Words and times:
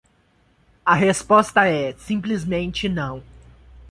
A 0.83 0.95
resposta 0.95 1.67
é: 1.67 1.93
simplesmente 1.93 2.89
não. 2.89 3.21